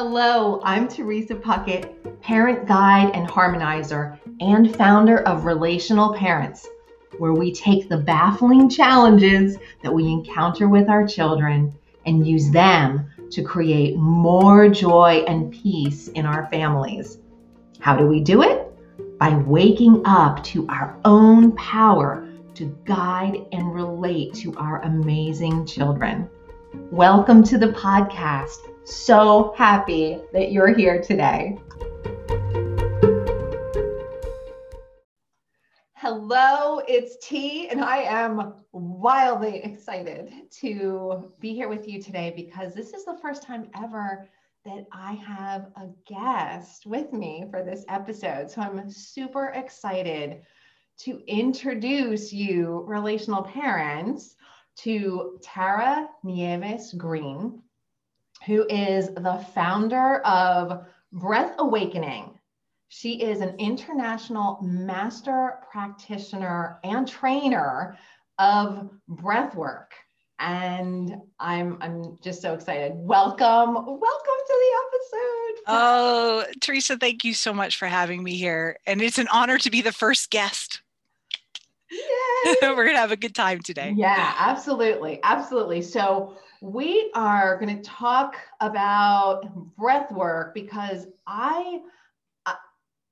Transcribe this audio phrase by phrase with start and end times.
[0.00, 6.68] Hello, I'm Teresa Puckett, parent guide and harmonizer, and founder of Relational Parents,
[7.18, 11.76] where we take the baffling challenges that we encounter with our children
[12.06, 17.18] and use them to create more joy and peace in our families.
[17.80, 18.70] How do we do it?
[19.18, 22.24] By waking up to our own power
[22.54, 26.30] to guide and relate to our amazing children.
[26.92, 28.58] Welcome to the podcast.
[28.88, 31.58] So happy that you're here today.
[35.92, 42.72] Hello, it's T, and I am wildly excited to be here with you today because
[42.72, 44.26] this is the first time ever
[44.64, 48.50] that I have a guest with me for this episode.
[48.50, 50.40] So I'm super excited
[51.00, 54.34] to introduce you, relational parents,
[54.76, 57.62] to Tara Nieves Green,
[58.48, 62.30] who is the founder of Breath Awakening.
[62.88, 67.98] She is an international master practitioner and trainer
[68.38, 69.92] of breath work.
[70.38, 72.92] And I'm I'm just so excited.
[72.94, 75.62] Welcome, welcome to the episode.
[75.66, 78.78] Oh, Teresa, thank you so much for having me here.
[78.86, 80.80] And it's an honor to be the first guest.
[82.62, 83.92] We're going to have a good time today.
[83.94, 85.20] Yeah, absolutely.
[85.22, 85.82] Absolutely.
[85.82, 91.80] So, we are going to talk about breath work because I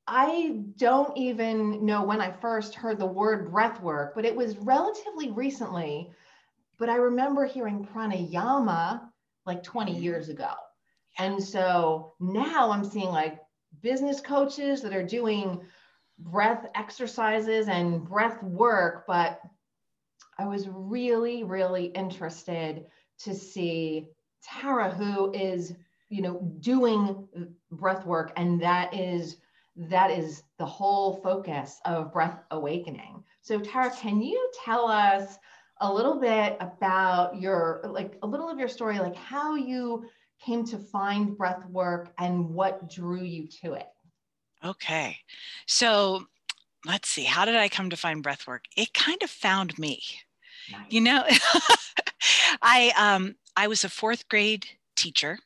[0.09, 4.57] I don't even know when I first heard the word breath work, but it was
[4.59, 6.13] relatively recently.
[6.79, 9.01] But I remember hearing pranayama
[9.47, 10.03] like 20 mm-hmm.
[10.03, 10.53] years ago.
[11.19, 13.41] And so now I'm seeing like
[13.83, 15.63] business coaches that are doing
[16.19, 19.41] breath exercises and breath work, but
[20.39, 22.87] I was really, really interested
[23.21, 24.09] to see
[24.43, 25.75] Tara, who is,
[26.09, 27.27] you know, doing
[27.71, 29.39] breath work, and that is
[29.77, 33.23] that is the whole focus of breath awakening.
[33.43, 35.37] So, Tara, can you tell us
[35.81, 40.07] a little bit about your like a little of your story, like how you
[40.41, 43.89] came to find breath work and what drew you to it?
[44.65, 45.19] Okay.
[45.67, 46.27] So
[46.85, 48.65] let's see, how did I come to find breath work?
[48.77, 50.03] It kind of found me.
[50.71, 50.81] Nice.
[50.91, 51.25] You know,
[52.63, 54.67] I um I was a fourth grade
[54.97, 55.39] teacher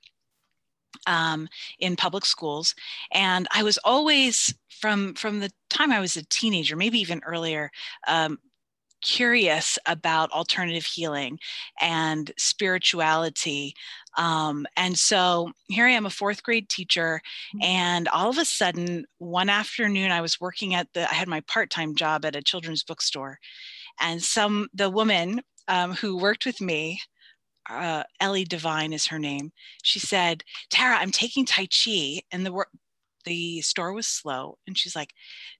[1.06, 1.48] um,
[1.78, 2.74] in public schools,
[3.12, 7.70] and I was always from from the time I was a teenager, maybe even earlier,
[8.08, 8.38] um,
[9.02, 11.38] curious about alternative healing
[11.80, 13.74] and spirituality.
[14.16, 17.20] Um, and so here I am, a fourth grade teacher.
[17.54, 17.62] Mm-hmm.
[17.62, 21.40] And all of a sudden, one afternoon, I was working at the, I had my
[21.42, 23.38] part time job at a children's bookstore.
[24.00, 27.00] And some, the woman um, who worked with me,
[27.68, 29.52] uh, Ellie Devine is her name.
[29.82, 32.22] She said, Tara, I'm taking Tai Chi.
[32.32, 32.64] And the
[33.24, 34.58] the store was slow.
[34.66, 35.12] And she's like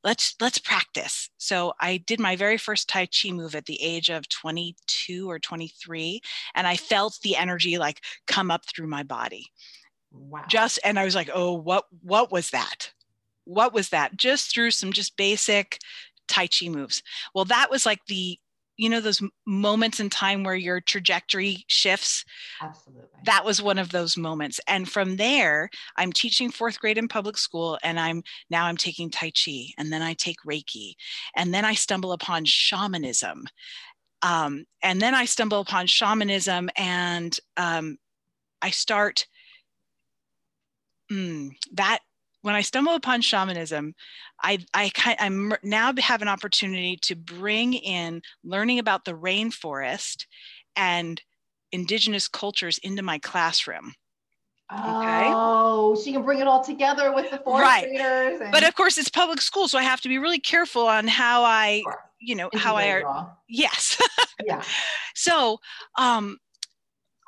[0.04, 1.30] let's let's practice.
[1.38, 5.38] So i did my very first tai chi move at the age of 22 or
[5.38, 6.20] 23
[6.54, 9.46] and i felt the energy like come up through my body.
[10.12, 10.44] Wow.
[10.48, 12.92] Just and i was like oh what what was that?
[13.44, 14.16] What was that?
[14.16, 15.78] Just through some just basic
[16.30, 17.02] tai chi moves.
[17.34, 18.38] Well that was like the
[18.76, 22.24] you know those moments in time where your trajectory shifts?
[22.62, 23.08] Absolutely.
[23.24, 24.58] That was one of those moments.
[24.66, 25.68] And from there
[25.98, 29.92] i'm teaching fourth grade in public school and i'm now i'm taking tai chi and
[29.92, 30.94] then i take reiki
[31.36, 33.44] and then i stumble upon shamanism.
[34.22, 37.98] Um, and then i stumble upon shamanism and um,
[38.62, 39.26] i start
[41.12, 42.00] mm, that
[42.42, 43.94] when I stumble upon shamanism,
[44.42, 50.26] I, I I'm now have an opportunity to bring in learning about the rainforest
[50.76, 51.20] and
[51.72, 53.94] indigenous cultures into my classroom.
[54.72, 55.30] Okay.
[55.32, 57.88] Oh, so you can bring it all together with the fourth right.
[57.88, 58.40] graders.
[58.40, 58.52] And...
[58.52, 61.42] But of course, it's public school, so I have to be really careful on how
[61.42, 61.98] I, sure.
[62.20, 63.02] you know, how I.
[63.02, 64.00] Are, yes.
[64.44, 64.62] yeah.
[65.16, 65.58] So,
[65.98, 66.38] um,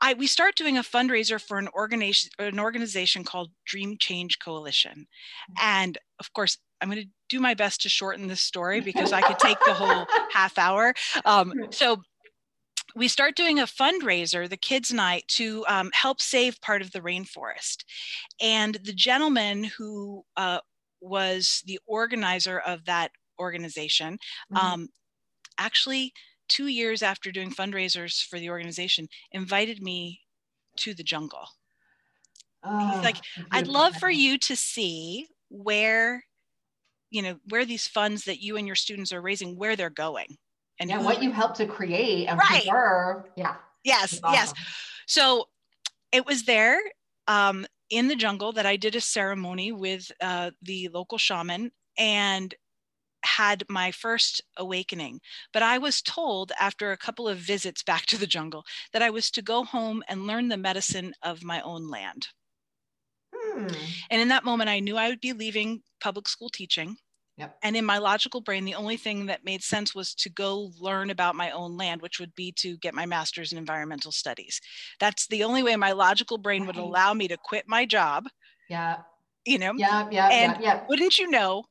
[0.02, 4.92] I, we start doing a fundraiser for an organization, an organization called Dream Change Coalition.
[4.92, 5.54] Mm-hmm.
[5.62, 9.22] And of course, I'm going to do my best to shorten this story because I
[9.22, 10.92] could take the whole half hour.
[11.24, 12.02] Um, so
[12.96, 17.00] we start doing a fundraiser, the kids' night, to um, help save part of the
[17.00, 17.84] rainforest.
[18.40, 20.58] And the gentleman who uh,
[21.00, 24.18] was the organizer of that organization
[24.52, 24.56] mm-hmm.
[24.56, 24.88] um,
[25.58, 26.12] actually
[26.48, 30.20] two years after doing fundraisers for the organization, invited me
[30.76, 31.48] to the jungle.
[32.64, 33.16] Oh, He's like,
[33.50, 36.24] I'd love for you to see where,
[37.10, 40.36] you know, where these funds that you and your students are raising, where they're going.
[40.78, 42.62] And yeah, what you helped to create and right.
[42.62, 43.24] preserve.
[43.36, 43.56] Yeah.
[43.84, 44.34] Yes, awesome.
[44.34, 44.54] yes.
[45.06, 45.48] So
[46.12, 46.80] it was there.
[47.28, 52.54] Um, in the jungle that I did a ceremony with uh, the local shaman and
[53.24, 55.20] had my first awakening.
[55.52, 59.10] But I was told after a couple of visits back to the jungle that I
[59.10, 62.28] was to go home and learn the medicine of my own land.
[63.34, 63.68] Hmm.
[64.10, 66.96] And in that moment, I knew I would be leaving public school teaching.
[67.38, 67.56] Yep.
[67.62, 71.08] And in my logical brain, the only thing that made sense was to go learn
[71.10, 74.60] about my own land, which would be to get my master's in environmental studies.
[75.00, 78.26] That's the only way my logical brain would allow me to quit my job.
[78.68, 78.98] Yeah.
[79.46, 79.72] You know?
[79.76, 80.84] Yeah, yeah, and yeah, yeah.
[80.88, 81.64] Wouldn't you know,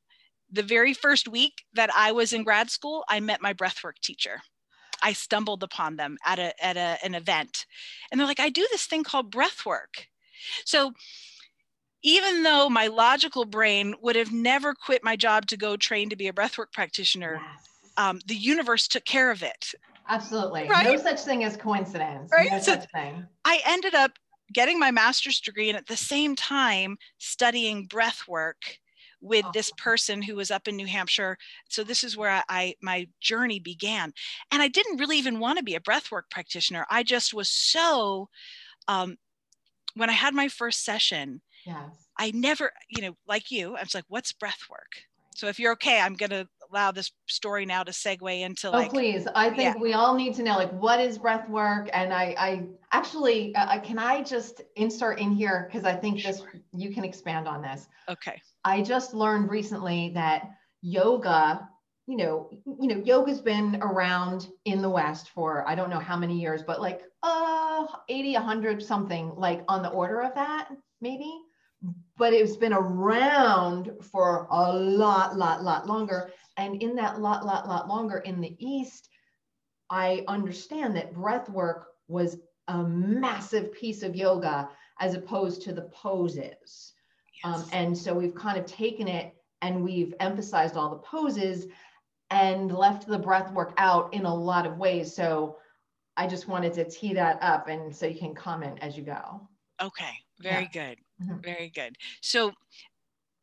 [0.51, 4.41] the very first week that I was in grad school, I met my breathwork teacher.
[5.03, 7.65] I stumbled upon them at a at a, an event,
[8.11, 10.07] and they're like, "I do this thing called breathwork."
[10.65, 10.93] So,
[12.03, 16.15] even though my logical brain would have never quit my job to go train to
[16.15, 17.69] be a breathwork practitioner, yes.
[17.97, 19.73] um, the universe took care of it.
[20.07, 20.85] Absolutely, right?
[20.85, 22.29] no such thing as coincidence.
[22.31, 22.51] Right?
[22.51, 23.25] No so such thing.
[23.45, 24.11] I ended up
[24.53, 28.77] getting my master's degree and at the same time studying breath work
[29.21, 31.37] with this person who was up in New Hampshire.
[31.69, 34.13] So this is where I, I, my journey began.
[34.51, 36.85] And I didn't really even want to be a breathwork practitioner.
[36.89, 38.29] I just was so
[38.87, 39.17] um,
[39.95, 42.07] when I had my first session, yes.
[42.17, 45.03] I never, you know, like you, I was like, what's breath work?
[45.35, 48.71] So if you're okay, I'm going to allow this story now to segue into oh,
[48.71, 48.87] like.
[48.89, 49.27] Oh, please.
[49.33, 49.81] I think yeah.
[49.81, 51.89] we all need to know like what is breath work.
[51.93, 55.69] And I, I actually, uh, uh can I just insert in here?
[55.71, 57.87] Cause I think this, you can expand on this.
[58.09, 58.41] Okay.
[58.63, 61.67] I just learned recently that yoga,
[62.07, 62.49] you know,
[62.79, 66.63] you know, yoga's been around in the West for I don't know how many years,
[66.63, 70.69] but like uh 80, 100 something, like on the order of that,
[71.01, 71.31] maybe.
[72.17, 76.31] But it's been around for a lot, lot, lot longer.
[76.57, 79.09] And in that lot, lot, lot longer in the East,
[79.89, 82.37] I understand that breath work was
[82.67, 84.69] a massive piece of yoga
[84.99, 86.90] as opposed to the poses.
[87.43, 91.67] Um, and so we've kind of taken it and we've emphasized all the poses
[92.29, 95.13] and left the breath work out in a lot of ways.
[95.13, 95.57] So
[96.17, 99.47] I just wanted to tee that up and so you can comment as you go.
[99.81, 100.89] Okay, very yeah.
[100.89, 100.97] good.
[101.21, 101.41] Mm-hmm.
[101.41, 101.95] Very good.
[102.21, 102.51] So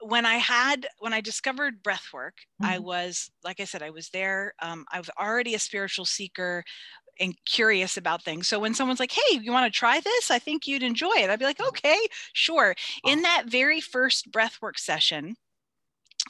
[0.01, 2.73] when I had when I discovered breath work, mm-hmm.
[2.73, 4.55] I was like I said, I was there.
[4.61, 6.65] Um, I was already a spiritual seeker
[7.21, 8.49] and curious about things.
[8.49, 10.31] So when someone's like, "Hey, you want to try this?
[10.31, 11.99] I think you'd enjoy it." I'd be like, "Okay,
[12.33, 12.75] sure."
[13.05, 15.37] In that very first breathwork session,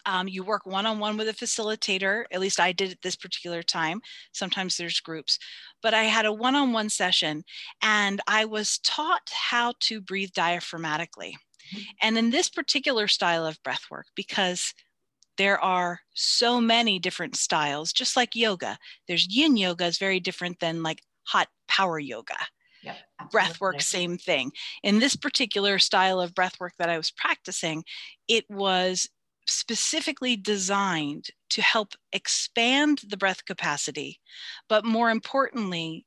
[0.07, 2.25] um, you work one-on-one with a facilitator.
[2.31, 4.01] At least I did at this particular time.
[4.33, 5.39] Sometimes there's groups,
[5.83, 7.45] but I had a one-on-one session,
[7.83, 11.35] and I was taught how to breathe diaphragmatically.
[11.75, 11.81] Mm-hmm.
[12.03, 14.73] And in this particular style of breathwork, because
[15.39, 18.79] there are so many different styles, just like yoga.
[19.07, 22.37] There's yin yoga is very different than like hot power yoga.
[22.83, 22.97] Yep,
[23.33, 24.53] breath work, same thing.
[24.83, 27.85] In this particular style of breath work that I was practicing,
[28.29, 29.09] it was
[29.49, 34.21] specifically designed to help expand the breath capacity,
[34.69, 36.05] but more importantly,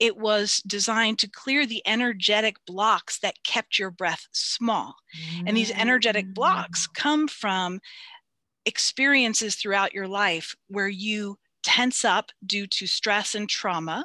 [0.00, 4.96] it was designed to clear the energetic blocks that kept your breath small.
[5.46, 6.94] And these energetic blocks mm.
[6.94, 7.80] come from
[8.68, 14.04] experiences throughout your life where you tense up due to stress and trauma,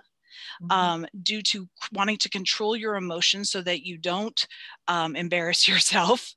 [0.61, 0.71] mm-hmm.
[0.71, 4.47] um, due to wanting to control your emotions so that you don't
[4.87, 6.33] um, embarrass yourself.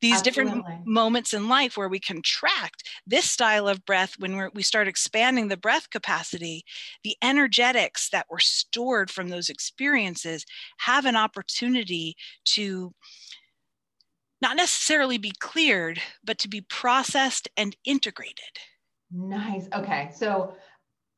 [0.00, 0.22] These Absolutely.
[0.22, 5.48] different moments in life where we contract this style of breath, when we start expanding
[5.48, 6.64] the breath capacity,
[7.04, 10.44] the energetics that were stored from those experiences
[10.78, 12.92] have an opportunity to
[14.46, 18.54] not necessarily be cleared, but to be processed and integrated.
[19.10, 19.68] Nice.
[19.74, 20.12] Okay.
[20.14, 20.54] So,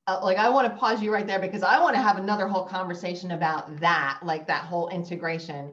[0.07, 2.49] uh, like, I want to pause you right there because I want to have another
[2.49, 5.73] whole conversation about that, like that whole integration,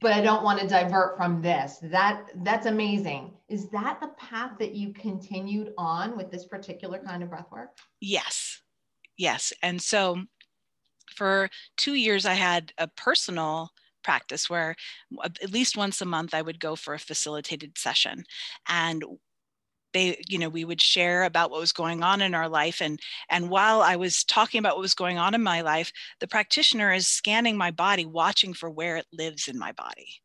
[0.00, 1.78] but I don't want to divert from this.
[1.80, 3.34] That that's amazing.
[3.48, 7.78] Is that the path that you continued on with this particular kind of breath work?
[8.00, 8.60] Yes.
[9.16, 9.52] Yes.
[9.62, 10.24] And so
[11.14, 13.70] for two years, I had a personal
[14.06, 14.76] practice where
[15.24, 18.24] at least once a month I would go for a facilitated session.
[18.68, 19.04] And
[19.92, 22.80] they, you know, we would share about what was going on in our life.
[22.80, 26.28] And, and while I was talking about what was going on in my life, the
[26.28, 30.20] practitioner is scanning my body, watching for where it lives in my body.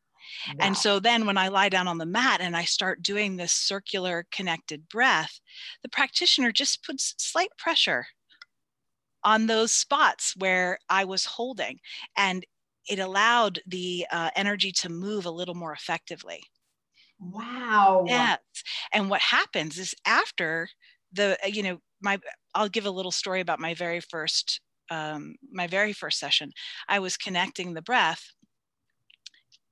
[0.47, 0.55] Wow.
[0.59, 3.53] And so then when I lie down on the mat and I start doing this
[3.53, 5.39] circular connected breath,
[5.81, 8.05] the practitioner just puts slight pressure
[9.23, 11.79] on those spots where I was holding.
[12.15, 12.45] And
[12.91, 16.43] it allowed the uh, energy to move a little more effectively.
[17.19, 18.03] Wow.
[18.05, 18.39] Yes.
[18.93, 20.67] And what happens is after
[21.13, 22.19] the, uh, you know, my,
[22.53, 26.51] I'll give a little story about my very first, um, my very first session.
[26.89, 28.24] I was connecting the breath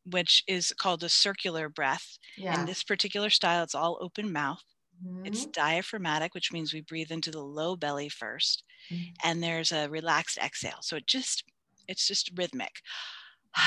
[0.06, 2.18] which is called a circular breath.
[2.38, 2.60] Yeah.
[2.60, 4.64] In this particular style, it's all open mouth.
[5.06, 5.26] Mm-hmm.
[5.26, 9.04] It's diaphragmatic, which means we breathe into the low belly 1st mm-hmm.
[9.24, 10.80] and there's a relaxed exhale.
[10.82, 11.44] So it just,
[11.90, 12.82] it's just rhythmic.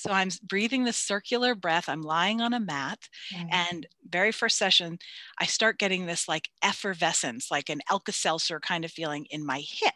[0.00, 1.88] So I'm breathing this circular breath.
[1.88, 3.00] I'm lying on a mat.
[3.34, 3.48] Mm-hmm.
[3.50, 4.98] And very first session,
[5.40, 9.58] I start getting this like effervescence, like an Alka Seltzer kind of feeling in my
[9.58, 9.94] hip.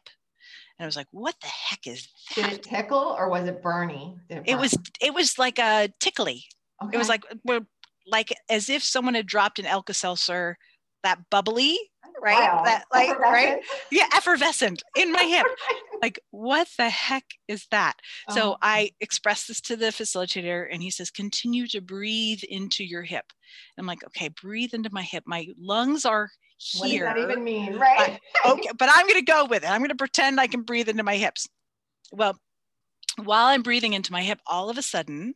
[0.76, 2.50] And I was like, what the heck is that?
[2.50, 4.18] Did it tickle or was it burny?
[4.28, 6.46] It, it, was it was like a tickly.
[6.82, 6.96] Okay.
[6.96, 7.22] It was like
[8.06, 10.58] like as if someone had dropped an Alka Seltzer,
[11.04, 11.78] that bubbly,
[12.22, 12.38] right?
[12.38, 12.62] Wow.
[12.64, 13.58] That like right?
[13.90, 15.46] Yeah, effervescent in my hip.
[16.02, 17.94] like, what the heck is that?
[18.30, 18.58] So uh-huh.
[18.62, 23.26] I expressed this to the facilitator and he says, continue to breathe into your hip.
[23.78, 25.24] I'm like, okay, breathe into my hip.
[25.26, 27.06] My lungs are here.
[27.06, 27.76] What does that even mean?
[27.76, 28.18] Right.
[28.46, 29.70] okay, but I'm going to go with it.
[29.70, 31.48] I'm going to pretend I can breathe into my hips.
[32.12, 32.38] Well,
[33.22, 35.34] while I'm breathing into my hip, all of a sudden,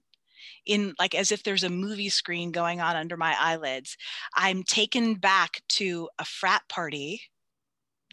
[0.65, 3.97] in like as if there's a movie screen going on under my eyelids,
[4.35, 7.23] I'm taken back to a frat party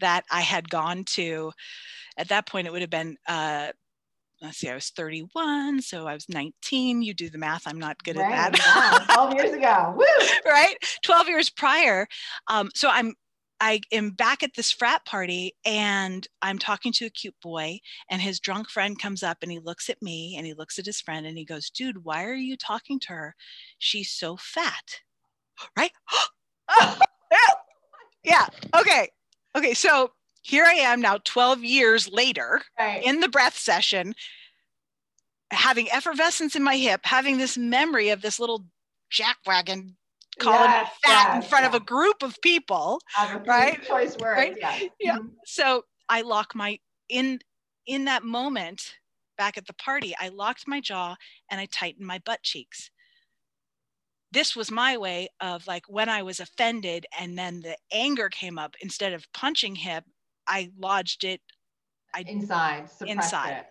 [0.01, 1.51] that I had gone to.
[2.17, 3.69] At that point, it would have been uh,
[4.43, 7.01] let's see, I was 31, so I was 19.
[7.01, 7.65] You do the math.
[7.65, 8.33] I'm not good right.
[8.33, 9.05] at that.
[9.13, 9.93] 12 years ago.
[9.97, 10.27] Woo!
[10.45, 10.75] right?
[11.03, 12.07] 12 years prior.
[12.47, 13.13] Um, so I'm
[13.63, 17.79] I am back at this frat party and I'm talking to a cute boy,
[18.09, 20.85] and his drunk friend comes up and he looks at me and he looks at
[20.85, 23.35] his friend and he goes, Dude, why are you talking to her?
[23.79, 24.99] She's so fat.
[25.77, 25.91] Right?
[28.25, 28.47] yeah.
[28.75, 29.07] Okay.
[29.55, 29.73] Okay.
[29.73, 33.01] So here I am now 12 years later right.
[33.01, 34.13] in the breath session,
[35.51, 38.65] having effervescence in my hip, having this memory of this little
[39.09, 39.93] jackwagon
[40.39, 41.75] calling yes, fat yes, in front yes.
[41.75, 42.99] of a group of people.
[43.45, 43.81] Right.
[43.83, 44.37] Choice word.
[44.37, 44.57] Right?
[44.59, 44.79] Yeah.
[44.99, 45.17] yeah.
[45.17, 45.27] Mm-hmm.
[45.45, 47.39] So I lock my in
[47.85, 48.95] in that moment
[49.37, 51.15] back at the party, I locked my jaw
[51.49, 52.89] and I tightened my butt cheeks
[54.33, 58.57] this was my way of like when I was offended and then the anger came
[58.57, 60.03] up instead of punching him,
[60.47, 61.39] I lodged it
[62.15, 63.51] I, inside, inside.
[63.51, 63.65] It.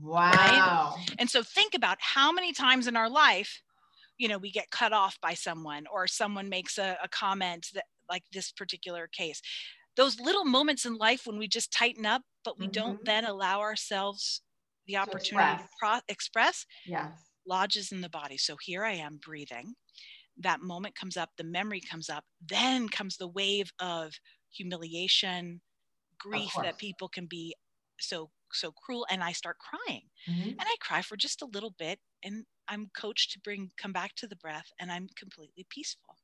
[0.00, 0.94] Wow.
[0.96, 1.14] Right?
[1.18, 3.62] And so think about how many times in our life,
[4.18, 7.84] you know, we get cut off by someone or someone makes a, a comment that
[8.08, 9.40] like this particular case.
[9.96, 12.72] Those little moments in life when we just tighten up, but we mm-hmm.
[12.72, 14.42] don't then allow ourselves
[14.86, 15.68] the opportunity to express.
[15.80, 17.10] Pro- express yes.
[17.46, 18.36] lodges in the body.
[18.36, 19.74] So here I am breathing.
[20.38, 24.12] That moment comes up, the memory comes up, then comes the wave of
[24.50, 25.62] humiliation,
[26.18, 27.54] grief that people can be
[27.98, 30.02] so so cruel and i start crying.
[30.28, 30.50] Mm-hmm.
[30.50, 34.14] and i cry for just a little bit and i'm coached to bring come back
[34.16, 36.16] to the breath and i'm completely peaceful.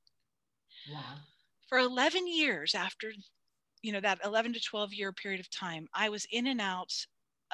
[0.89, 1.19] Yeah
[1.73, 3.11] for 11 years after
[3.81, 6.93] you know that 11 to 12 year period of time i was in and out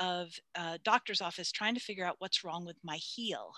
[0.01, 3.53] of a doctor's office trying to figure out what's wrong with my heel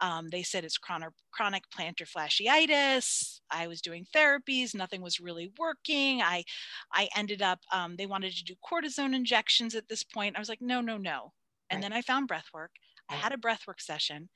[0.00, 3.40] um, they said it's chronic, chronic plantar fasciitis.
[3.50, 6.22] I was doing therapies, nothing was really working.
[6.22, 6.44] I,
[6.92, 10.36] I ended up, um, they wanted to do cortisone injections at this point.
[10.36, 11.32] I was like, no, no, no.
[11.70, 11.82] And right.
[11.82, 12.72] then I found breath work.
[13.10, 14.28] I had a breath work session.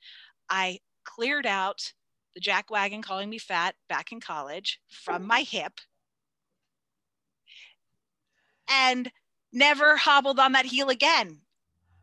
[0.49, 1.93] I cleared out
[2.33, 5.73] the jack wagon calling me fat back in college from my hip
[8.69, 9.11] and
[9.51, 11.42] never hobbled on that heel again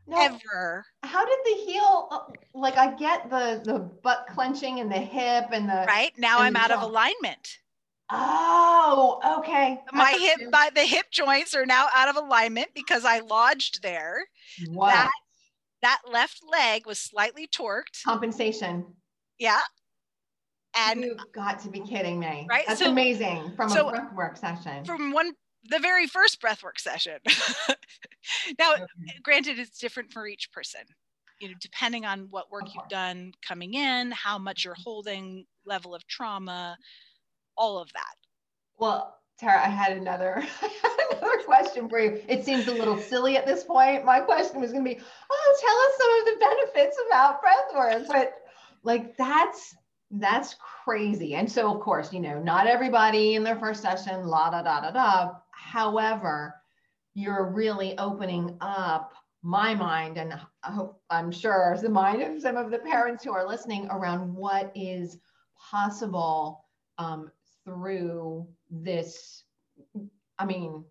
[0.07, 0.85] no, ever.
[1.02, 2.09] How did the heel?
[2.11, 2.19] Uh,
[2.54, 6.57] like I get the the butt clenching and the hip and the right now I'm
[6.57, 6.76] out jaw.
[6.76, 7.59] of alignment.
[8.12, 9.78] Oh, okay.
[9.92, 14.25] My hip, by the hip joints are now out of alignment because I lodged there.
[14.69, 14.88] Wow.
[14.88, 15.11] That,
[15.83, 18.02] that left leg was slightly torqued.
[18.04, 18.85] Compensation.
[19.38, 19.61] Yeah.
[20.76, 22.47] And you've got to be kidding me.
[22.49, 22.64] Right.
[22.66, 24.85] That's so, amazing from so a breath work session.
[24.85, 25.33] From one
[25.69, 27.19] the very first breathwork session.
[28.59, 28.85] now, okay.
[29.23, 30.83] granted, it's different for each person.
[31.40, 32.88] You know, depending on what work you've uh-huh.
[32.90, 34.83] done coming in, how much you're mm-hmm.
[34.83, 36.76] holding, level of trauma,
[37.57, 38.14] all of that.
[38.79, 40.43] Well, Tara, I had another,
[41.12, 42.23] another question for you.
[42.29, 44.05] It seems a little silly at this point.
[44.05, 45.00] My question was going to be,
[45.31, 48.35] oh, tell us some of the benefits about breathwork, but
[48.83, 49.75] like that's
[50.12, 51.35] that's crazy.
[51.37, 54.81] And so, of course, you know, not everybody in their first session, la da da
[54.81, 55.35] da da.
[55.71, 56.61] However,
[57.15, 60.35] you're really opening up my mind, and
[60.65, 64.35] I hope I'm sure the mind of some of the parents who are listening around
[64.35, 65.19] what is
[65.71, 66.65] possible
[66.99, 67.31] um,
[67.65, 69.45] through this.
[70.41, 70.85] I mean,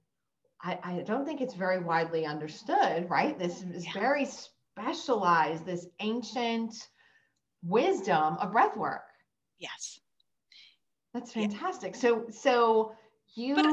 [0.64, 3.38] I, I, don't think it's very widely understood, right?
[3.38, 6.74] This is very specialized, this ancient
[7.64, 9.04] wisdom of breath work.
[9.58, 10.00] Yes.
[11.14, 11.96] That's fantastic.
[11.96, 12.00] Yeah.
[12.00, 12.94] So, so
[13.36, 13.66] you but,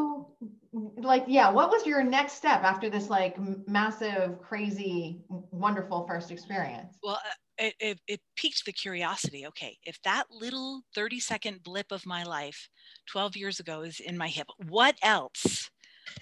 [0.97, 3.37] like yeah what was your next step after this like
[3.67, 10.01] massive crazy wonderful first experience well uh, it, it, it, piqued the curiosity okay if
[10.03, 12.69] that little 30 second blip of my life
[13.07, 15.71] 12 years ago is in my hip what else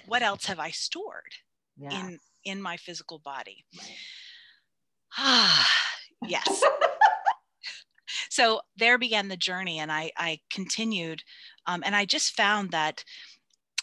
[0.07, 1.35] what else have i stored
[1.77, 1.93] yes.
[1.93, 3.91] in in my physical body right.
[5.19, 5.69] ah
[6.29, 6.63] yes
[8.31, 11.23] so there began the journey and i i continued
[11.67, 13.05] um, and i just found that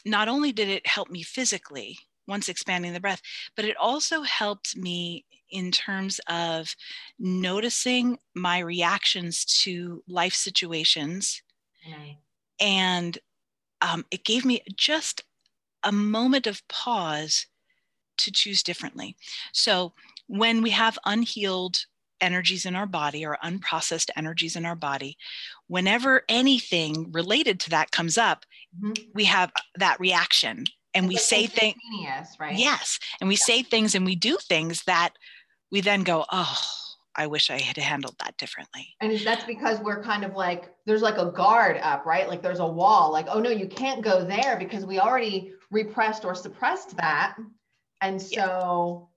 [0.06, 1.98] not only did it help me physically
[2.28, 3.22] once expanding the breath
[3.56, 6.76] but it also helped me in terms of
[7.20, 11.44] noticing my reactions to life situations.
[12.60, 13.18] And
[13.82, 15.24] um, it gave me just
[15.84, 17.48] a moment of pause
[18.18, 19.18] to choose differently.
[19.52, 19.94] So
[20.28, 21.86] when we have unhealed
[22.22, 25.18] energies in our body or unprocessed energies in our body,
[25.68, 28.46] whenever anything related to that comes up,
[28.82, 28.94] mm-hmm.
[29.14, 31.76] we have that reaction and we say things
[32.40, 33.44] right yes and we yeah.
[33.44, 35.12] say things and we do things that
[35.72, 36.58] we then go oh
[37.16, 41.02] i wish i had handled that differently and that's because we're kind of like there's
[41.02, 44.24] like a guard up right like there's a wall like oh no you can't go
[44.24, 47.36] there because we already repressed or suppressed that
[48.02, 49.10] and so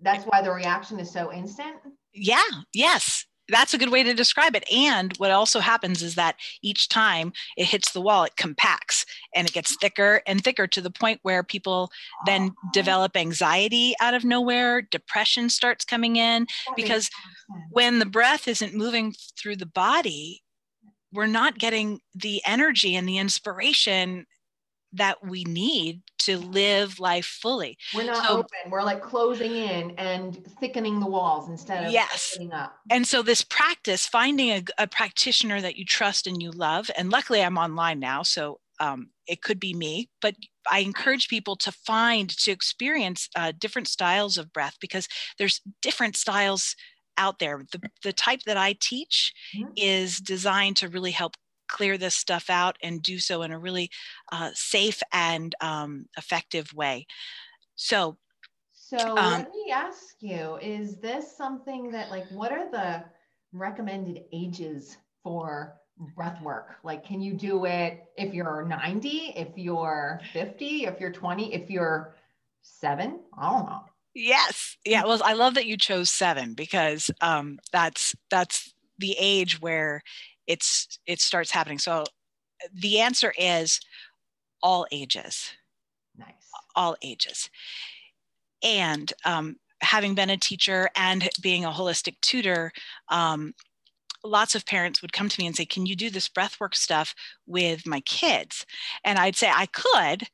[0.00, 1.76] that's why the reaction is so instant?
[2.12, 3.24] Yeah yes.
[3.50, 4.70] That's a good way to describe it.
[4.70, 9.48] And what also happens is that each time it hits the wall it compacts and
[9.48, 11.90] it gets thicker and thicker to the point where people
[12.26, 14.82] then develop anxiety out of nowhere.
[14.82, 17.08] Depression starts coming in because
[17.70, 20.42] when the breath isn't moving through the body
[21.12, 24.26] we're not getting the energy and the inspiration
[24.92, 27.76] that we need to live life fully.
[27.94, 28.70] We're not so, open.
[28.70, 32.36] We're like closing in and thickening the walls instead of yes.
[32.52, 32.76] up.
[32.90, 37.10] And so this practice, finding a, a, practitioner that you trust and you love, and
[37.10, 40.34] luckily I'm online now, so um, it could be me, but
[40.70, 46.16] I encourage people to find to experience uh, different styles of breath because there's different
[46.16, 46.76] styles
[47.16, 47.62] out there.
[47.72, 49.72] The, the type that I teach mm-hmm.
[49.76, 51.34] is designed to really help
[51.68, 53.90] clear this stuff out and do so in a really
[54.32, 57.06] uh, safe and um, effective way.
[57.76, 58.16] So,
[58.72, 63.04] so um, let me ask you: Is this something that, like, what are the
[63.52, 65.78] recommended ages for
[66.16, 66.76] breath work?
[66.82, 71.70] Like, can you do it if you're 90, if you're 50, if you're 20, if
[71.70, 72.14] you're
[72.62, 73.20] seven?
[73.36, 73.80] I don't know.
[74.14, 74.76] Yes.
[74.84, 75.04] Yeah.
[75.04, 80.02] Well, I love that you chose seven because um, that's that's the age where
[80.48, 81.78] it's it starts happening.
[81.78, 82.04] So
[82.74, 83.80] the answer is
[84.62, 85.52] all ages.
[86.16, 86.32] Nice.
[86.74, 87.48] All ages.
[88.64, 92.72] And um, having been a teacher and being a holistic tutor
[93.10, 93.54] um,
[94.24, 97.14] lots of parents would come to me and say can you do this breathwork stuff
[97.46, 98.66] with my kids?
[99.04, 100.24] And i'd say i could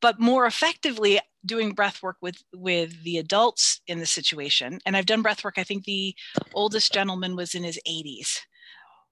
[0.00, 4.78] but more effectively doing breath work with with the adults in the situation.
[4.86, 6.14] And i've done breath work i think the
[6.54, 8.49] oldest gentleman was in his 80s um,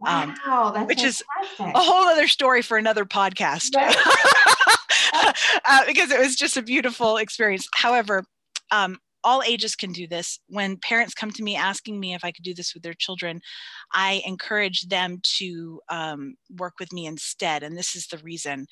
[0.01, 0.35] wow,
[0.75, 1.27] um, which fantastic.
[1.35, 3.75] is a whole other story for another podcast.
[3.75, 3.97] Right.
[5.69, 7.69] uh, because it was just a beautiful experience.
[7.75, 8.25] However,
[8.71, 10.39] um, all ages can do this.
[10.49, 13.41] When parents come to me asking me if I could do this with their children,
[13.93, 17.63] I encourage them to um, work with me instead.
[17.63, 18.67] And this is the reason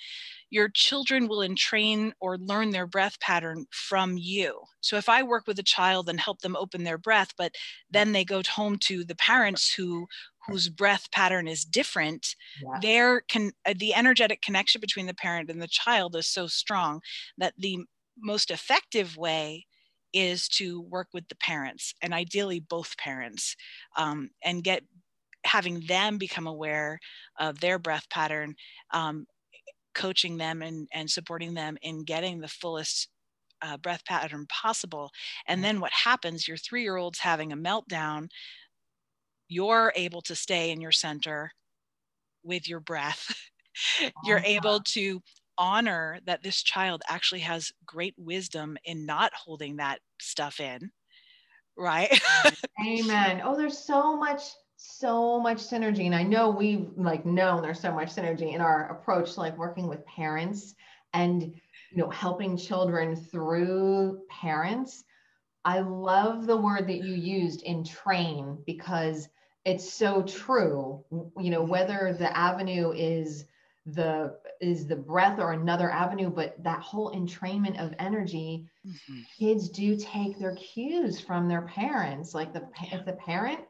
[0.51, 4.61] your children will entrain or learn their breath pattern from you.
[4.81, 7.53] So if I work with a child and help them open their breath, but
[7.91, 10.07] then they go home to the parents who
[10.47, 12.79] whose breath pattern is different yeah.
[12.81, 17.01] there can uh, the energetic connection between the parent and the child is so strong
[17.39, 17.79] that the
[18.19, 19.67] most effective way
[20.13, 23.55] is to work with the parents and ideally both parents
[23.97, 24.83] um, and get
[25.45, 26.99] having them become aware
[27.39, 28.55] of their breath pattern
[28.93, 29.27] um,
[29.95, 33.09] coaching them and, and supporting them in getting the fullest
[33.63, 35.11] uh, breath pattern possible
[35.47, 38.29] and then what happens your three year old's having a meltdown
[39.49, 41.51] you're able to stay in your center
[42.43, 43.35] with your breath.
[44.25, 45.21] you're able to
[45.59, 50.91] honor that this child actually has great wisdom in not holding that stuff in.
[51.77, 52.19] Right.
[52.87, 53.43] Amen.
[53.45, 54.43] Oh, there's so much,
[54.77, 56.07] so much synergy.
[56.07, 59.59] And I know we've like known there's so much synergy in our approach to like
[59.59, 60.75] working with parents
[61.13, 65.05] and you know helping children through parents.
[65.65, 69.29] I love the word that you used entrain because
[69.67, 71.05] it's so true
[71.39, 73.45] you know whether the avenue is
[73.85, 79.21] the is the breath or another avenue but that whole entrainment of energy mm-hmm.
[79.39, 83.61] kids do take their cues from their parents like the if the parent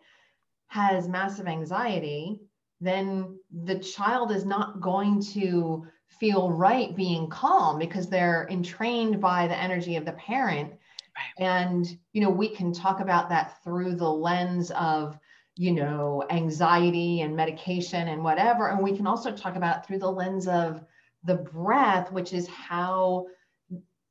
[0.69, 2.39] has massive anxiety
[2.81, 5.87] then the child is not going to
[6.21, 11.47] feel right being calm because they're entrained by the energy of the parent right.
[11.47, 15.19] and you know we can talk about that through the lens of
[15.57, 18.69] you know anxiety and medication and whatever.
[18.69, 20.85] And we can also talk about through the lens of
[21.27, 23.27] the breath which is how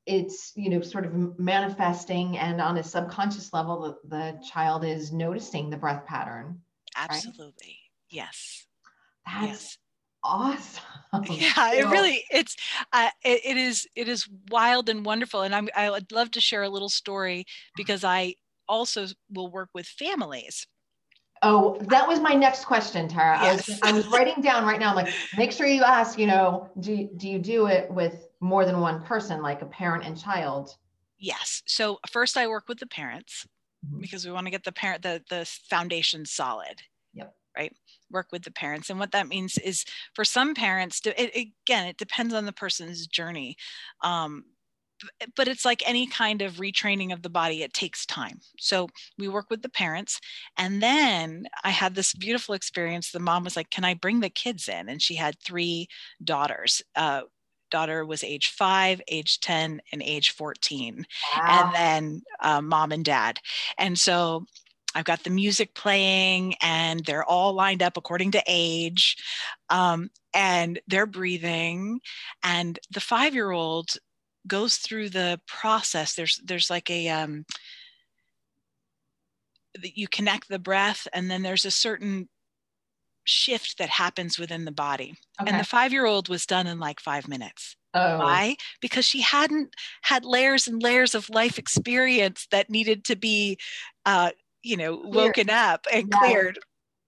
[0.05, 5.11] it's you know sort of manifesting and on a subconscious level the, the child is
[5.11, 6.59] noticing the breath pattern
[6.95, 7.53] absolutely.
[7.67, 8.09] Right?
[8.09, 8.67] yes.
[9.25, 9.77] That's yes.
[10.23, 10.83] awesome.
[11.29, 12.57] Yeah it really it's
[12.91, 15.43] uh, it, it is it is wild and wonderful.
[15.43, 17.45] And i'm i would love to share a little story
[17.77, 18.35] because i
[18.67, 20.67] also will work with families
[21.41, 23.37] Oh, that was my next question, Tara.
[23.41, 23.69] Yes.
[23.69, 24.89] I, was, I was writing down right now.
[24.89, 28.65] I'm like, make sure you ask, you know, do, do you do it with more
[28.65, 30.75] than one person, like a parent and child?
[31.19, 31.61] Yes.
[31.65, 33.45] So first I work with the parents
[33.85, 33.99] mm-hmm.
[33.99, 36.81] because we want to get the parent, the, the foundation solid.
[37.13, 37.35] Yep.
[37.55, 37.73] Right.
[38.09, 38.89] Work with the parents.
[38.89, 43.07] And what that means is for some parents, it, again, it depends on the person's
[43.07, 43.57] journey.
[44.01, 44.45] Um,
[45.35, 48.87] but it's like any kind of retraining of the body it takes time so
[49.17, 50.19] we work with the parents
[50.57, 54.29] and then i had this beautiful experience the mom was like can i bring the
[54.29, 55.87] kids in and she had three
[56.23, 57.21] daughters uh,
[57.71, 61.05] daughter was age five age 10 and age 14
[61.37, 61.43] wow.
[61.47, 63.39] and then uh, mom and dad
[63.77, 64.45] and so
[64.95, 69.17] I've got the music playing and they're all lined up according to age.
[69.69, 71.99] Um, and they're breathing.
[72.43, 73.89] And the five year old
[74.47, 77.45] goes through the process there's there's like a um
[79.81, 82.29] that you connect the breath and then there's a certain
[83.25, 85.49] shift that happens within the body okay.
[85.49, 88.19] and the five year old was done in like five minutes oh.
[88.19, 93.57] why because she hadn't had layers and layers of life experience that needed to be
[94.05, 94.29] uh
[94.61, 96.19] you know woken up and yes.
[96.19, 96.59] cleared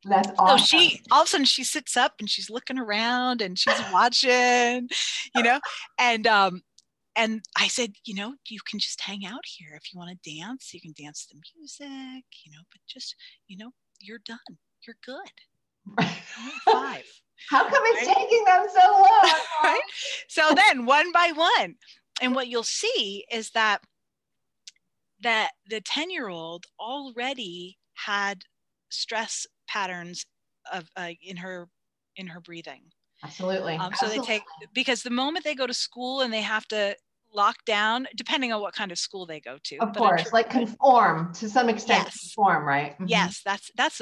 [0.06, 0.60] that's awesome.
[0.60, 3.82] So she all of a sudden she sits up and she's looking around and she's
[3.94, 4.90] watching,
[5.36, 5.60] you know,
[5.98, 6.62] and um
[7.18, 9.76] and I said, you know, you can just hang out here.
[9.76, 13.16] If you want to dance, you can dance the music, you know, but just,
[13.48, 14.38] you know, you're done.
[14.86, 16.06] You're good.
[16.66, 17.06] Five.
[17.50, 18.16] How come it's right?
[18.16, 19.34] taking them so long?
[19.64, 19.82] right?
[20.28, 21.76] So then one by one.
[22.22, 23.82] And what you'll see is that
[25.24, 28.44] that the 10 year old already had
[28.90, 30.26] stress patterns
[30.72, 31.68] of uh, in her
[32.16, 32.84] in her breathing
[33.24, 34.20] absolutely um, so absolutely.
[34.20, 36.96] they take because the moment they go to school and they have to
[37.36, 39.78] lockdown, depending on what kind of school they go to.
[39.78, 42.06] Of course, sure like conform to some extent.
[42.06, 42.34] Yes.
[42.34, 42.94] Conform, right?
[42.94, 43.06] Mm-hmm.
[43.08, 44.02] Yes, that's that's.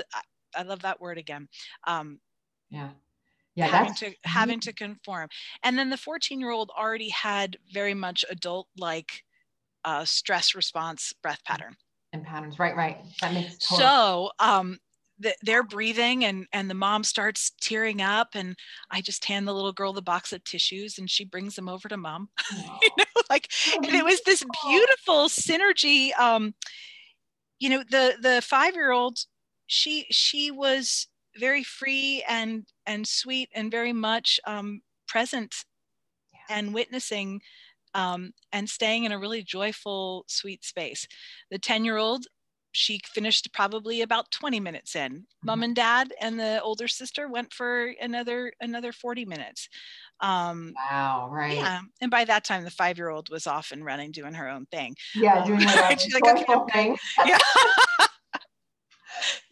[0.55, 1.47] I love that word again.
[1.85, 2.19] Um,
[2.69, 2.89] yeah.
[3.55, 5.29] Yeah, having to having to conform,
[5.63, 9.23] and then the 14 year old already had very much adult like
[9.85, 11.77] uh, stress response breath pattern
[12.11, 12.59] and patterns.
[12.59, 12.97] Right, right.
[13.21, 14.31] That makes total so.
[14.39, 14.79] Um,
[15.43, 18.55] they're breathing and and the mom starts tearing up and
[18.91, 21.87] i just hand the little girl the box of tissues and she brings them over
[21.87, 26.53] to mom you know like and it was this beautiful synergy um
[27.59, 29.17] you know the the five year old
[29.67, 31.07] she she was
[31.39, 35.55] very free and and sweet and very much um present
[36.33, 36.57] yeah.
[36.57, 37.41] and witnessing
[37.95, 41.07] um, and staying in a really joyful, sweet space.
[41.49, 42.27] The 10 year old
[42.75, 45.11] she finished probably about 20 minutes in.
[45.11, 45.45] Mm-hmm.
[45.45, 49.69] mom and dad and the older sister went for another another 40 minutes.
[50.19, 51.55] Um wow right.
[51.55, 54.49] yeah and by that time the five year old was off and running doing her
[54.49, 54.95] own thing.
[55.15, 56.97] Yeah um, doing her she's like okay, thing.
[57.25, 57.37] Yeah.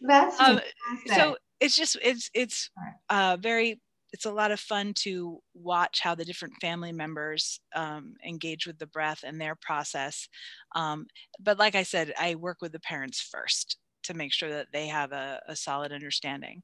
[0.00, 0.60] That's um,
[1.06, 2.70] so it's just it's it's
[3.08, 3.80] uh very
[4.14, 8.78] it's a lot of fun to watch how the different family members um, engage with
[8.78, 10.28] the breath and their process.
[10.76, 11.06] Um,
[11.40, 14.86] but like I said, I work with the parents first to make sure that they
[14.86, 16.62] have a, a solid understanding.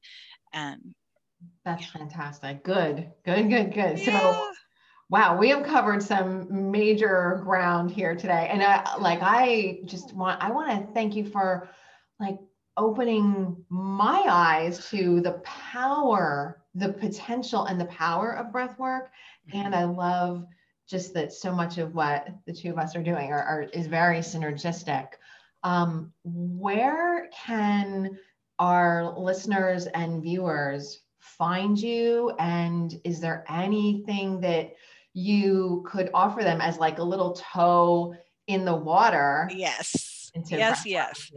[0.53, 0.95] And
[1.65, 1.99] that's yeah.
[1.99, 2.63] fantastic.
[2.63, 3.99] Good, good, good, good.
[3.99, 4.19] Yeah.
[4.19, 4.51] So
[5.09, 10.41] wow we have covered some major ground here today and I, like i just want
[10.41, 11.67] i want to thank you for
[12.17, 12.39] like
[12.77, 19.11] opening my eyes to the power the potential and the power of breath work.
[19.53, 20.45] And I love
[20.87, 23.87] just that so much of what the two of us are doing are, are is
[23.87, 25.07] very synergistic.
[25.63, 28.17] Um, where can
[28.59, 32.33] our listeners and viewers find you?
[32.39, 34.73] And is there anything that
[35.13, 38.15] you could offer them as like a little toe
[38.47, 39.49] in the water?
[39.53, 40.31] Yes.
[40.49, 41.29] Yes, yes.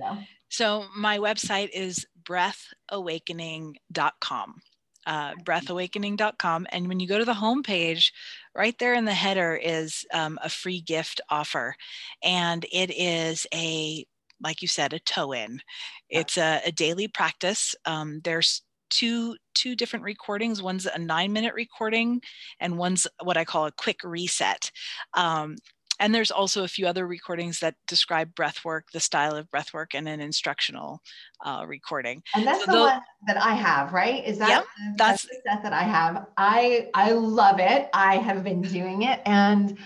[0.48, 4.62] So my website is breathawakening.com
[5.06, 6.66] uh, breathawakening.com.
[6.70, 8.12] And when you go to the homepage,
[8.54, 11.74] right there in the header is um, a free gift offer.
[12.22, 14.04] And it is a,
[14.42, 15.60] like you said, a toe in.
[16.08, 17.74] It's a, a daily practice.
[17.84, 20.62] Um, there's two two different recordings.
[20.62, 22.20] One's a nine minute recording,
[22.60, 24.70] and one's what I call a quick reset.
[25.14, 25.56] Um,
[26.00, 29.72] and there's also a few other recordings that describe breath work, the style of breath
[29.72, 31.00] work, and an instructional
[31.44, 32.22] uh, recording.
[32.34, 34.24] And that's so the, one that I have, right?
[34.24, 36.26] Is that yep, that's, that's the set that I have?
[36.36, 37.88] I I love it.
[37.92, 39.78] I have been doing it, and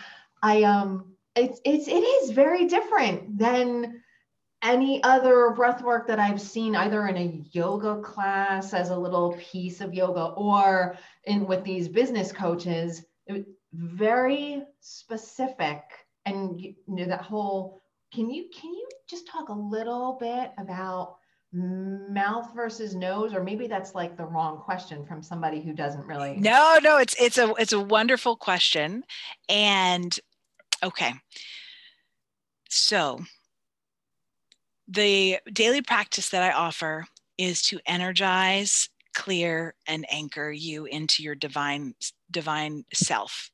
[0.42, 4.03] I um, it's it's it is very different than
[4.62, 9.37] any other breath work that I've seen either in a yoga class as a little
[9.38, 13.05] piece of yoga or in with these business coaches,
[13.73, 15.83] very specific.
[16.27, 17.81] And you know that whole
[18.13, 21.17] can you can you just talk a little bit about
[21.53, 23.33] mouth versus nose?
[23.35, 27.15] Or maybe that's like the wrong question from somebody who doesn't really no no it's
[27.21, 29.05] it's a it's a wonderful question.
[29.49, 30.19] And
[30.83, 31.13] okay.
[32.69, 33.21] So
[34.87, 41.35] the daily practice that I offer is to energize, clear, and anchor you into your
[41.35, 41.95] divine
[42.31, 43.51] divine self,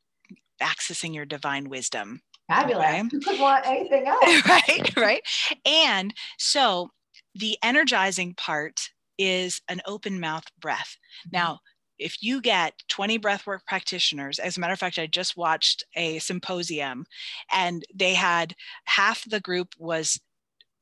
[0.65, 2.21] accessing your divine wisdom.
[2.49, 2.85] Fabulous.
[2.85, 3.03] Okay?
[3.11, 4.49] Who could want anything else?
[4.49, 5.23] right, right.
[5.65, 6.91] And so
[7.35, 10.97] the energizing part is an open mouth breath.
[11.27, 11.37] Mm-hmm.
[11.37, 11.59] Now,
[11.99, 16.19] if you get 20 breathwork practitioners, as a matter of fact, I just watched a
[16.19, 17.07] symposium
[17.53, 18.55] and they had
[18.87, 20.21] half the group was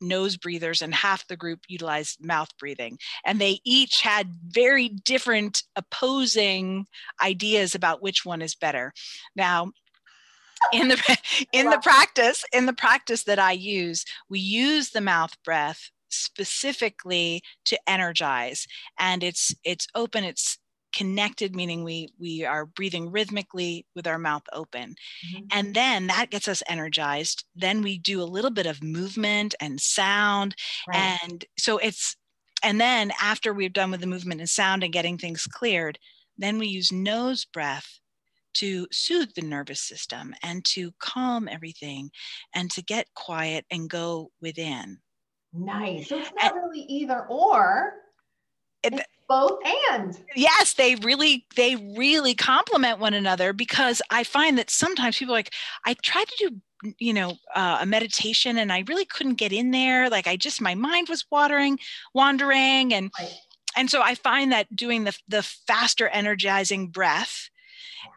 [0.03, 2.99] nose breathers and half the group utilized mouth breathing.
[3.25, 6.87] And they each had very different opposing
[7.23, 8.93] ideas about which one is better.
[9.37, 9.73] Now,
[10.73, 11.19] in the
[11.53, 17.43] in the practice in the practice that I use, we use the mouth breath specifically
[17.65, 18.67] to energize
[18.99, 20.59] and it's it's open it's
[20.93, 24.95] connected meaning we we are breathing rhythmically with our mouth open.
[25.35, 25.45] Mm-hmm.
[25.53, 27.45] and then that gets us energized.
[27.55, 30.55] Then we do a little bit of movement and sound.
[30.89, 31.19] Right.
[31.23, 32.17] and so it's
[32.63, 35.99] and then after we've done with the movement and sound and getting things cleared
[36.39, 38.01] then we use nose breath
[38.55, 42.11] to soothe the nervous system and to calm everything
[42.55, 44.99] and to get quiet and go within.
[45.53, 46.09] Nice.
[46.09, 47.95] So it's not and, really either or.
[48.83, 49.59] It, both
[49.91, 55.33] and yes they really they really complement one another because i find that sometimes people
[55.33, 55.55] like
[55.87, 59.71] i tried to do you know uh, a meditation and i really couldn't get in
[59.71, 61.79] there like i just my mind was watering
[62.13, 63.33] wandering and right.
[63.75, 67.49] and so i find that doing the the faster energizing breath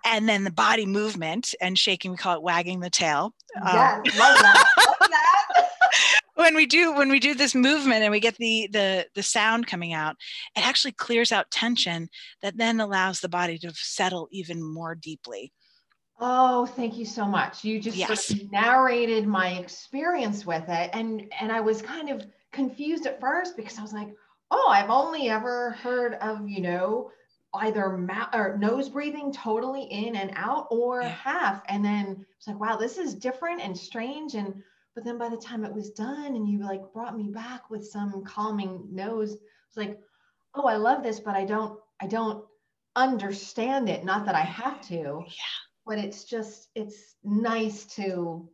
[0.04, 4.04] and then the body movement and shaking we call it wagging the tail um, love
[4.42, 4.66] that.
[4.78, 5.70] Love that.
[6.36, 9.66] when we do when we do this movement and we get the the the sound
[9.66, 10.16] coming out
[10.56, 12.08] it actually clears out tension
[12.42, 15.52] that then allows the body to settle even more deeply
[16.20, 18.26] oh thank you so much you just yes.
[18.26, 23.20] sort of narrated my experience with it and and i was kind of confused at
[23.20, 24.14] first because i was like
[24.52, 27.10] oh i've only ever heard of you know
[27.56, 31.08] either mouth or nose breathing totally in and out or yeah.
[31.08, 34.62] half and then it's like wow this is different and strange and
[34.96, 37.86] but then by the time it was done and you like brought me back with
[37.86, 40.00] some calming nose, it's like,
[40.56, 42.46] oh, I love this, but I don't, I don't
[42.96, 44.06] understand it.
[44.06, 45.56] Not that I have to, yeah.
[45.86, 48.50] but it's just, it's nice to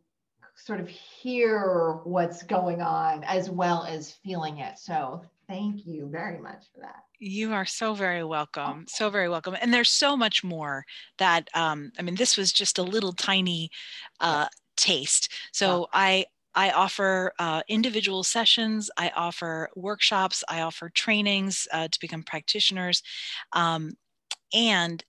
[0.56, 4.78] sort of hear what's going on as well as feeling it.
[4.78, 7.04] So thank you very much for that.
[7.18, 8.84] You are so very welcome.
[8.88, 9.56] So very welcome.
[9.60, 10.84] And there's so much more
[11.18, 13.70] that um, I mean, this was just a little tiny
[14.18, 15.32] uh, taste.
[15.52, 22.00] So I I offer uh, individual sessions, I offer workshops, I offer trainings uh, to
[22.00, 23.02] become practitioners.
[23.54, 23.96] Um,
[24.52, 25.02] and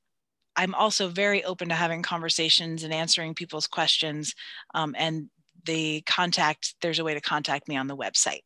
[0.56, 4.36] I'm also very open to having conversations and answering people's questions.
[4.73, 5.30] Um, and
[5.65, 8.43] the contact, there's a way to contact me on the website.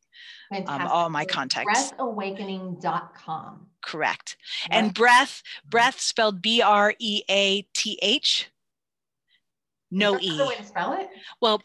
[0.66, 1.92] Um, all my contacts.
[1.92, 3.66] Breathawakening.com.
[3.82, 4.36] Correct.
[4.70, 8.50] And breath, breath spelled B R E A T H.
[9.90, 10.38] No E.
[10.40, 11.08] way to spell it?
[11.40, 11.62] Well,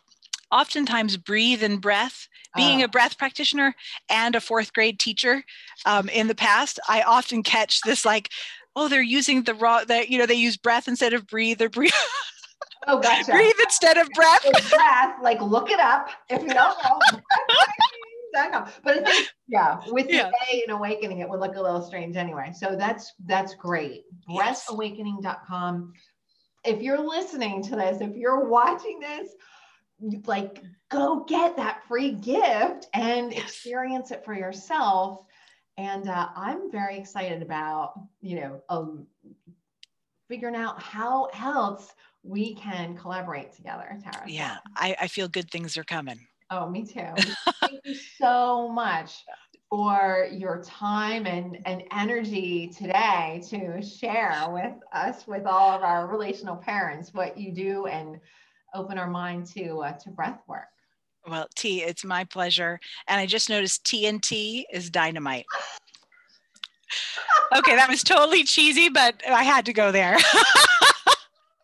[0.52, 2.28] oftentimes breathe and breath.
[2.56, 2.86] Being oh.
[2.86, 3.74] a breath practitioner
[4.10, 5.44] and a fourth grade teacher
[5.88, 8.30] um, in the past, I often catch this like,
[8.76, 11.70] oh, they're using the raw, that you know, they use breath instead of breathe or
[11.70, 11.92] breathe.
[12.88, 13.32] Oh, gotcha.
[13.32, 14.44] breathe instead of breath.
[14.70, 17.00] breath, like look it up if you don't know.
[18.84, 20.32] but I think, yeah, with the yeah.
[20.52, 22.52] A and awakening, it would look a little strange anyway.
[22.54, 24.04] So that's that's great.
[24.28, 24.66] Yes.
[24.68, 25.94] Breathawakening.com.
[26.66, 29.30] If you're listening to this, if you're watching this,
[30.26, 35.26] like go get that free gift and experience it for yourself.
[35.78, 39.08] And uh, i'm very excited about you know um,
[40.30, 44.24] figuring out how else we can collaborate together tara.
[44.28, 46.20] Yeah I, I feel good things are coming.
[46.52, 47.08] Oh me too.
[47.62, 49.24] Thank you so much
[49.74, 56.06] for your time and, and energy today to share with us, with all of our
[56.06, 58.20] relational parents, what you do and
[58.76, 60.68] open our mind to, uh, to breath work.
[61.28, 62.80] Well, T, it's my pleasure.
[63.08, 65.48] And I just noticed TNT is dynamite.
[67.58, 70.18] okay, that was totally cheesy, but I had to go there.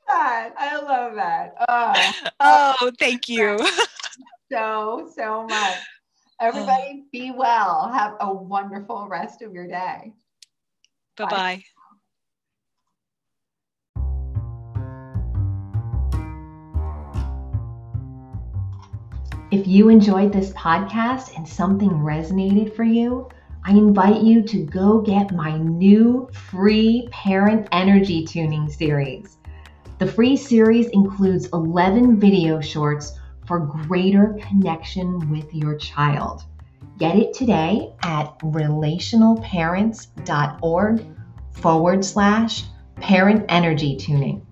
[0.10, 1.54] I love that.
[1.70, 3.60] Oh, oh thank you.
[4.52, 5.78] So, so much.
[6.42, 7.06] Everybody oh.
[7.12, 7.92] be well.
[7.92, 10.14] Have a wonderful rest of your day.
[11.18, 11.64] Bye bye.
[19.52, 23.28] If you enjoyed this podcast and something resonated for you,
[23.66, 29.38] I invite you to go get my new free parent energy tuning series.
[29.98, 33.19] The free series includes 11 video shorts
[33.50, 36.44] for greater connection with your child.
[37.00, 41.06] Get it today at relationalparents.org
[41.54, 42.66] forward slash
[42.98, 44.46] parent energy tuning.